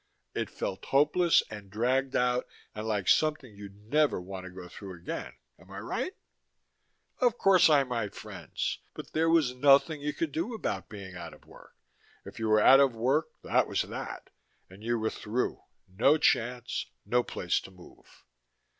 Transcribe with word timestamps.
It 0.33 0.49
felt 0.49 0.85
hopeless 0.85 1.43
and 1.51 1.69
dragged 1.69 2.15
out 2.15 2.47
and 2.73 2.87
like 2.87 3.07
something 3.07 3.53
you'd 3.55 3.75
never 3.75 4.19
want 4.19 4.45
to 4.45 4.49
go 4.49 4.67
through 4.67 4.95
again, 4.95 5.33
am 5.59 5.69
I 5.69 5.77
right? 5.77 6.15
Of 7.19 7.37
course 7.37 7.69
I'm 7.69 7.91
right, 7.91 8.11
friends. 8.11 8.79
But 8.95 9.13
there 9.13 9.29
was 9.29 9.53
nothing 9.53 10.01
you 10.01 10.11
could 10.11 10.31
do 10.31 10.55
about 10.55 10.89
being 10.89 11.13
out 11.15 11.35
of 11.35 11.45
work. 11.45 11.75
If 12.25 12.39
you 12.39 12.49
were 12.49 12.59
out 12.63 12.79
of 12.79 12.95
work 12.95 13.27
that 13.43 13.67
was 13.67 13.83
that, 13.83 14.31
and 14.71 14.83
you 14.83 14.97
were 14.97 15.11
through, 15.11 15.61
no 15.87 16.17
chance, 16.17 16.87
no 17.05 17.21
place 17.21 17.59
to 17.59 17.69
move. 17.69 18.25